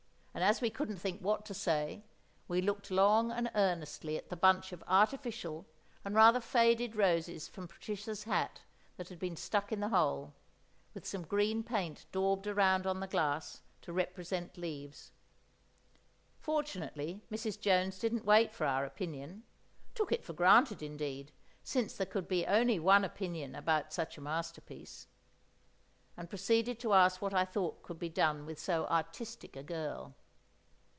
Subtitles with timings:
[0.33, 2.03] And as we couldn't think what to say,
[2.47, 5.67] we looked long and earnestly at the bunch of artificial
[6.05, 8.61] and rather faded roses from Patricia's hat
[8.97, 10.33] that had been stuck in the hole,
[10.95, 15.11] with some green paint daubed around on the glass to represent leaves.
[16.39, 17.59] Fortunately, Mrs.
[17.59, 21.31] Jones didn't wait for our opinion—took it for granted, indeed,
[21.61, 27.33] since there could only be one opinion about such a masterpiece—and proceeded to ask what
[27.33, 30.15] I thought could be done with so artistic a girl.